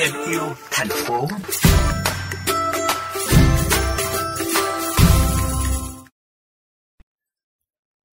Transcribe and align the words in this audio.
thêm 0.00 0.12
yêu 0.30 0.42
thành 0.70 0.88
phố. 0.88 1.26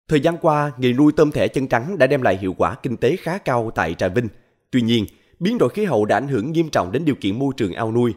Thời 0.07 0.19
gian 0.19 0.37
qua, 0.41 0.71
nghề 0.77 0.93
nuôi 0.93 1.11
tôm 1.15 1.31
thẻ 1.31 1.47
chân 1.47 1.67
trắng 1.67 1.97
đã 1.97 2.07
đem 2.07 2.21
lại 2.21 2.37
hiệu 2.37 2.55
quả 2.57 2.75
kinh 2.83 2.97
tế 2.97 3.15
khá 3.15 3.37
cao 3.37 3.71
tại 3.75 3.93
Trà 3.93 4.07
Vinh. 4.07 4.27
Tuy 4.71 4.81
nhiên, 4.81 5.05
biến 5.39 5.57
đổi 5.57 5.69
khí 5.69 5.85
hậu 5.85 6.05
đã 6.05 6.17
ảnh 6.17 6.27
hưởng 6.27 6.51
nghiêm 6.51 6.69
trọng 6.69 6.91
đến 6.91 7.05
điều 7.05 7.15
kiện 7.15 7.39
môi 7.39 7.53
trường 7.57 7.73
ao 7.73 7.91
nuôi. 7.91 8.13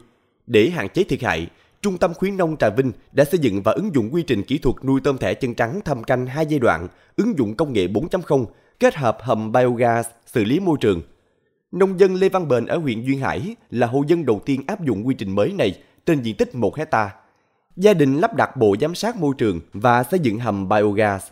Để 0.47 0.71
hạn 0.71 0.89
chế 0.89 1.05
thiệt 1.05 1.23
hại, 1.23 1.47
Trung 1.83 1.99
tâm 1.99 2.15
khuyến 2.15 2.37
nông 2.37 2.57
Trà 2.57 2.71
Vinh 2.71 2.93
đã 3.13 3.25
xây 3.25 3.39
dựng 3.39 3.63
và 3.63 3.73
ứng 3.73 3.95
dụng 3.95 4.15
quy 4.15 4.23
trình 4.23 4.43
kỹ 4.43 4.59
thuật 4.59 4.77
nuôi 4.85 5.01
tôm 5.05 5.19
thẻ 5.19 5.35
chân 5.35 5.55
trắng 5.55 5.81
thâm 5.85 6.05
canh 6.05 6.27
hai 6.27 6.47
giai 6.47 6.59
đoạn, 6.59 6.89
ứng 7.17 7.39
dụng 7.39 7.55
công 7.57 7.73
nghệ 7.73 7.87
4.0, 7.87 8.47
kết 8.81 8.95
hợp 8.95 9.19
hầm 9.21 9.53
biogas, 9.53 10.07
xử 10.27 10.45
lý 10.45 10.61
môi 10.61 10.77
trường. 10.81 11.03
Nông 11.73 12.01
dân 12.01 12.15
Lê 12.15 12.29
Văn 12.29 12.49
Bền 12.49 12.67
ở 12.67 12.79
huyện 12.79 13.03
Duyên 13.03 13.19
Hải 13.19 13.57
là 13.71 13.87
hộ 13.87 14.05
dân 14.07 14.27
đầu 14.27 14.41
tiên 14.45 14.63
áp 14.67 14.85
dụng 14.85 15.07
quy 15.07 15.15
trình 15.15 15.31
mới 15.31 15.53
này 15.53 15.83
trên 16.07 16.23
diện 16.23 16.37
tích 16.37 16.55
1 16.55 16.77
hecta. 16.77 17.15
Gia 17.77 17.95
đình 17.95 18.17
lắp 18.17 18.35
đặt 18.35 18.57
bộ 18.57 18.77
giám 18.81 18.95
sát 18.95 19.17
môi 19.17 19.35
trường 19.39 19.61
và 19.73 20.03
xây 20.03 20.21
dựng 20.21 20.39
hầm 20.39 20.69
biogas. 20.69 21.27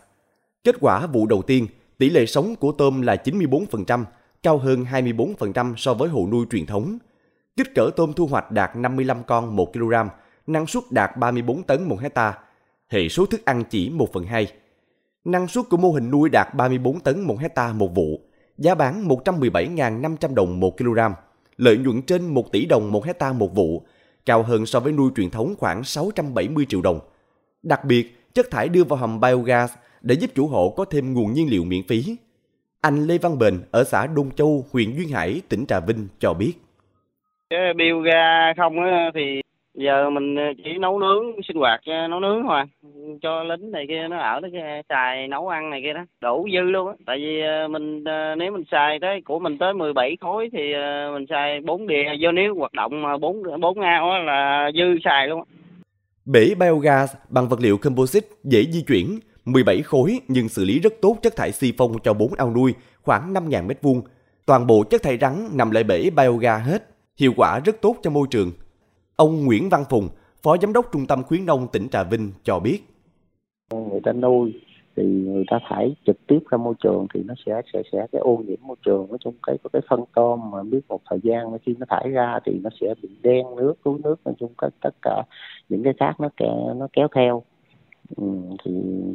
Kết 0.63 0.75
quả 0.79 1.07
vụ 1.07 1.25
đầu 1.25 1.41
tiên, 1.41 1.67
tỷ 1.97 2.09
lệ 2.09 2.25
sống 2.25 2.55
của 2.55 2.71
tôm 2.71 3.01
là 3.01 3.15
94%, 3.23 4.03
cao 4.43 4.57
hơn 4.57 4.85
24% 4.91 5.73
so 5.77 5.93
với 5.93 6.09
hộ 6.09 6.27
nuôi 6.31 6.45
truyền 6.51 6.65
thống. 6.65 6.97
Kích 7.57 7.75
cỡ 7.75 7.89
tôm 7.95 8.13
thu 8.13 8.27
hoạch 8.27 8.51
đạt 8.51 8.75
55 8.75 9.23
con 9.23 9.55
1 9.55 9.73
kg, 9.73 9.93
năng 10.47 10.67
suất 10.67 10.83
đạt 10.91 11.17
34 11.17 11.63
tấn 11.63 11.83
1 11.83 11.99
hecta. 11.99 12.37
Hệ 12.87 13.09
số 13.09 13.25
thức 13.25 13.45
ăn 13.45 13.63
chỉ 13.69 13.89
1 13.89 14.13
phần 14.13 14.25
2. 14.25 14.47
Năng 15.25 15.47
suất 15.47 15.65
của 15.69 15.77
mô 15.77 15.91
hình 15.91 16.11
nuôi 16.11 16.29
đạt 16.29 16.53
34 16.55 16.99
tấn 16.99 17.21
1 17.21 17.39
hecta 17.39 17.73
một 17.73 17.95
vụ, 17.95 18.21
giá 18.59 18.75
bán 18.75 19.07
117.500 19.07 20.35
đồng 20.35 20.59
1 20.59 20.77
kg, 20.77 20.99
lợi 21.57 21.77
nhuận 21.77 22.01
trên 22.01 22.27
1 22.27 22.51
tỷ 22.51 22.65
đồng 22.65 22.91
1 22.91 23.05
hecta 23.05 23.33
một 23.33 23.55
vụ, 23.55 23.83
cao 24.25 24.43
hơn 24.43 24.65
so 24.65 24.79
với 24.79 24.93
nuôi 24.93 25.11
truyền 25.15 25.29
thống 25.29 25.55
khoảng 25.57 25.83
670 25.83 26.65
triệu 26.69 26.81
đồng. 26.81 26.99
Đặc 27.63 27.85
biệt, 27.85 28.15
chất 28.33 28.51
thải 28.51 28.69
đưa 28.69 28.83
vào 28.83 28.99
hầm 28.99 29.19
biogas 29.19 29.73
để 30.01 30.15
giúp 30.15 30.31
chủ 30.35 30.47
hộ 30.47 30.73
có 30.77 30.85
thêm 30.85 31.13
nguồn 31.13 31.33
nhiên 31.33 31.49
liệu 31.49 31.63
miễn 31.63 31.87
phí. 31.87 32.15
Anh 32.81 33.07
Lê 33.07 33.17
Văn 33.17 33.39
Bền 33.39 33.61
ở 33.71 33.83
xã 33.83 34.07
Đông 34.07 34.31
Châu, 34.35 34.65
huyện 34.71 34.95
Duyên 34.97 35.09
Hải, 35.09 35.41
tỉnh 35.49 35.65
Trà 35.65 35.79
Vinh 35.79 36.07
cho 36.19 36.33
biết. 36.33 36.53
Cái 37.49 37.73
biogas 37.77 38.57
không 38.57 38.75
thì 39.15 39.41
giờ 39.85 40.09
mình 40.09 40.35
ờ, 40.35 40.43
chỉ 40.63 40.77
nấu 40.79 40.99
nướng 40.99 41.23
sinh 41.47 41.57
hoạt 41.57 41.81
ờ, 41.85 42.07
nấu 42.07 42.19
nướng 42.19 42.43
thôi 42.43 42.57
à. 42.57 42.65
cho 43.21 43.43
lính 43.43 43.71
này 43.71 43.85
kia 43.87 44.07
nó 44.09 44.17
ở 44.17 44.39
đó 44.39 44.47
ờ, 44.53 44.81
xài 44.89 45.27
nấu 45.27 45.47
ăn 45.47 45.69
này 45.69 45.81
kia 45.83 45.93
đó. 45.93 46.05
Đủ 46.21 46.47
dư 46.53 46.61
luôn 46.61 46.87
á. 46.87 46.93
Tại 47.05 47.17
vì 47.17 47.41
mình 47.69 48.03
nếu 48.37 48.51
mình 48.51 48.63
xài 48.71 48.99
tới 49.01 49.21
của 49.25 49.39
mình 49.39 49.57
tới 49.57 49.73
17 49.73 50.17
khối 50.21 50.49
thì 50.53 50.73
mình 51.13 51.25
xài 51.29 51.59
4 51.61 51.87
đìa 51.87 52.03
do 52.19 52.31
nếu 52.31 52.55
hoạt 52.55 52.73
động 52.73 53.01
mà 53.01 53.17
4 53.17 53.43
4 53.61 53.79
ao 53.79 54.11
á 54.11 54.19
là 54.19 54.71
dư 54.73 54.99
xài 55.03 55.27
luôn 55.27 55.43
Bể 56.25 56.55
biogas 56.59 57.15
bằng 57.29 57.47
vật 57.47 57.59
liệu 57.59 57.77
composite 57.77 58.27
dễ 58.43 58.63
di 58.63 58.81
chuyển, 58.81 59.19
17 59.45 59.81
khối 59.81 60.19
nhưng 60.27 60.49
xử 60.49 60.65
lý 60.65 60.79
rất 60.79 60.93
tốt 61.01 61.17
chất 61.21 61.35
thải 61.35 61.51
xi 61.51 61.73
phong 61.77 61.91
cho 62.03 62.13
4 62.13 62.33
ao 62.37 62.53
nuôi, 62.53 62.73
khoảng 63.01 63.33
5.000 63.33 63.67
m2. 63.67 64.01
Toàn 64.45 64.67
bộ 64.67 64.83
chất 64.83 65.03
thải 65.03 65.17
rắn 65.17 65.47
nằm 65.53 65.71
lại 65.71 65.83
bể 65.83 66.09
biogas 66.09 66.61
hết, 66.65 66.83
hiệu 67.17 67.33
quả 67.37 67.59
rất 67.65 67.81
tốt 67.81 67.95
cho 68.03 68.09
môi 68.09 68.27
trường. 68.31 68.51
Ông 69.19 69.45
Nguyễn 69.45 69.69
Văn 69.69 69.83
Phùng, 69.89 70.09
Phó 70.43 70.57
Giám 70.57 70.73
đốc 70.73 70.85
Trung 70.91 71.05
tâm 71.07 71.23
Khuyến 71.23 71.45
nông 71.45 71.67
tỉnh 71.71 71.89
Trà 71.91 72.03
Vinh 72.03 72.31
cho 72.43 72.59
biết. 72.59 72.79
Người 73.71 73.99
ta 74.03 74.11
nuôi 74.11 74.53
thì 74.95 75.03
người 75.03 75.43
ta 75.47 75.59
thải 75.69 75.95
trực 76.05 76.27
tiếp 76.27 76.39
ra 76.49 76.57
môi 76.57 76.73
trường 76.83 77.07
thì 77.13 77.23
nó 77.23 77.33
sẽ 77.45 77.61
sẽ 77.73 77.81
sẽ 77.91 78.07
cái 78.11 78.19
ô 78.19 78.43
nhiễm 78.47 78.57
môi 78.61 78.75
trường 78.85 79.07
nói 79.09 79.17
chung 79.21 79.33
cái 79.47 79.57
có 79.63 79.69
cái 79.73 79.81
phân 79.89 80.03
tôm 80.15 80.51
mà 80.51 80.63
biết 80.63 80.79
một 80.87 80.99
thời 81.09 81.19
gian 81.23 81.57
khi 81.65 81.75
nó 81.79 81.85
thải 81.89 82.09
ra 82.09 82.39
thì 82.45 82.59
nó 82.63 82.69
sẽ 82.81 82.93
bị 83.01 83.09
đen 83.21 83.45
nước 83.57 83.73
túi 83.83 83.99
nước 84.03 84.15
nói 84.25 84.35
chung 84.39 84.51
các 84.57 84.73
tất 84.81 84.95
cả 85.01 85.23
những 85.69 85.83
cái 85.83 85.93
khác 85.99 86.19
nó 86.19 86.29
kéo 86.37 86.73
nó 86.77 86.87
kéo 86.93 87.07
theo 87.15 87.43
ừ, 88.17 88.25
thì 88.63 88.71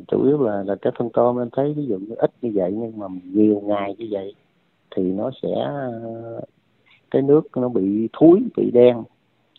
chủ 0.08 0.24
yếu 0.24 0.42
là 0.42 0.62
là 0.62 0.74
cái 0.82 0.92
phân 0.98 1.08
tôm 1.12 1.38
em 1.38 1.48
thấy 1.52 1.74
ví 1.74 1.86
dụ 1.86 1.98
như 1.98 2.14
ít 2.14 2.30
như 2.42 2.50
vậy 2.54 2.72
nhưng 2.76 2.98
mà 2.98 3.06
nhiều 3.24 3.62
ngày 3.64 3.94
như 3.98 4.06
vậy 4.10 4.34
thì 4.96 5.02
nó 5.02 5.30
sẽ 5.42 5.54
cái 7.10 7.22
nước 7.22 7.56
nó 7.56 7.68
bị 7.68 8.08
thúi 8.12 8.42
bị 8.56 8.70
đen 8.70 8.96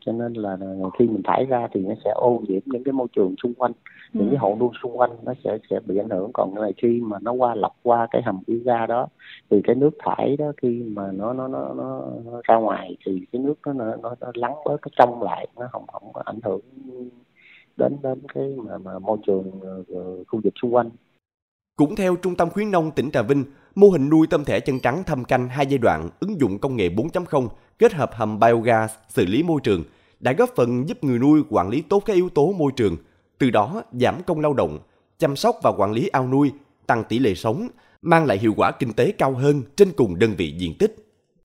cho 0.06 0.12
nên 0.12 0.34
là 0.34 0.58
khi 1.00 1.08
mình 1.08 1.22
thải 1.24 1.46
ra 1.46 1.68
thì 1.74 1.82
nó 1.82 1.94
sẽ 2.04 2.12
ô 2.16 2.42
nhiễm 2.48 2.62
những 2.66 2.84
cái 2.84 2.94
môi 2.94 3.08
trường 3.16 3.36
xung 3.44 3.54
quanh 3.54 3.72
ừ. 4.14 4.20
những 4.20 4.30
cái 4.30 4.38
hộ 4.38 4.58
nuôi 4.60 4.70
xung 4.84 4.98
quanh 4.98 5.12
nó 5.24 5.34
sẽ 5.44 5.58
sẽ 5.70 5.80
bị 5.86 5.98
ảnh 5.98 6.10
hưởng 6.10 6.32
còn 6.34 6.56
này 6.56 6.74
khi 6.78 7.02
mà 7.02 7.18
nó 7.22 7.32
qua 7.32 7.56
lọc 7.56 7.76
qua 7.84 8.08
cái 8.12 8.22
hầm 8.26 8.40
khí 8.48 8.62
ga 8.66 8.86
đó 8.86 9.08
thì 9.50 9.62
cái 9.64 9.76
nước 9.76 9.92
thải 10.00 10.38
đó 10.38 10.52
khi 10.62 10.84
mà 10.84 11.12
nó 11.12 11.34
nó 11.34 11.48
nó 11.48 11.74
nó 11.74 12.02
ra 12.44 12.56
ngoài 12.56 12.98
thì 13.06 13.22
cái 13.32 13.42
nước 13.42 13.56
nó 13.66 13.74
nó 13.74 13.96
nó, 13.96 14.16
nó 14.22 14.32
lắng 14.34 14.56
bớt 14.66 14.78
cái 14.82 14.92
trong 14.98 15.24
lại 15.24 15.48
nó 15.56 15.68
không 15.72 15.88
không 15.88 16.14
có 16.14 16.22
ảnh 16.26 16.40
hưởng 16.44 16.62
đến 17.78 17.98
đến 18.04 18.20
cái 18.34 18.56
mà, 18.58 18.78
mà 18.78 19.00
môi 19.00 19.18
trường 19.28 19.48
uh, 19.48 20.28
khu 20.28 20.40
vực 20.44 20.54
xung 20.62 20.76
quanh 20.76 20.90
cũng 21.76 21.96
theo 21.96 22.16
Trung 22.16 22.36
tâm 22.36 22.50
Khuyến 22.50 22.72
nông 22.72 22.92
tỉnh 22.92 23.12
Trà 23.12 23.22
Vinh, 23.22 23.46
mô 23.76 23.90
hình 23.90 24.10
nuôi 24.10 24.28
tôm 24.28 24.46
thẻ 24.46 24.60
chân 24.60 24.80
trắng 24.80 25.04
thâm 25.04 25.26
canh 25.26 25.50
hai 25.50 25.66
giai 25.66 25.78
đoạn 25.78 26.10
ứng 26.20 26.40
dụng 26.40 26.60
công 26.60 26.76
nghệ 26.76 26.90
4.0 26.90 27.48
kết 27.80 27.94
hợp 27.94 28.12
hầm 28.14 28.40
biogas 28.40 28.92
xử 29.10 29.26
lý 29.26 29.44
môi 29.44 29.62
trường 29.64 29.84
đã 30.20 30.34
góp 30.34 30.50
phần 30.56 30.90
giúp 30.90 31.04
người 31.04 31.20
nuôi 31.20 31.42
quản 31.50 31.70
lý 31.70 31.82
tốt 31.82 32.04
các 32.06 32.14
yếu 32.14 32.30
tố 32.30 32.52
môi 32.52 32.72
trường, 32.76 32.98
từ 33.38 33.50
đó 33.50 33.84
giảm 33.92 34.24
công 34.24 34.40
lao 34.40 34.54
động, 34.54 34.80
chăm 35.20 35.36
sóc 35.36 35.56
và 35.64 35.72
quản 35.78 35.92
lý 35.92 36.08
ao 36.08 36.28
nuôi, 36.28 36.52
tăng 36.88 37.04
tỷ 37.04 37.20
lệ 37.20 37.36
sống, 37.36 37.68
mang 38.02 38.26
lại 38.26 38.38
hiệu 38.38 38.54
quả 38.58 38.72
kinh 38.72 38.94
tế 38.94 39.12
cao 39.18 39.34
hơn 39.34 39.62
trên 39.78 39.92
cùng 39.92 40.20
đơn 40.20 40.34
vị 40.38 40.54
diện 40.58 40.78
tích. 40.78 41.05